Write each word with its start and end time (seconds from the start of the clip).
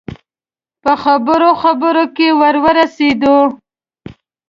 په 0.83 0.93
خبرو 1.03 1.49
خبرو 1.61 2.05
کې 2.15 2.27
ور 2.39 2.55
ورسېدو. 2.63 3.37